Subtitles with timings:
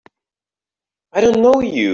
[1.13, 1.89] I don't know you!